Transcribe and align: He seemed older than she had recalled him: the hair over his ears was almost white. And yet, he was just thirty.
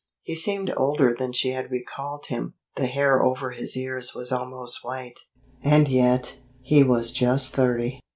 He 0.23 0.33
seemed 0.33 0.73
older 0.75 1.13
than 1.13 1.31
she 1.31 1.51
had 1.51 1.69
recalled 1.69 2.25
him: 2.25 2.55
the 2.75 2.87
hair 2.87 3.21
over 3.21 3.51
his 3.51 3.77
ears 3.77 4.15
was 4.15 4.31
almost 4.31 4.83
white. 4.83 5.19
And 5.61 5.87
yet, 5.87 6.39
he 6.63 6.81
was 6.81 7.11
just 7.13 7.53
thirty. 7.53 7.99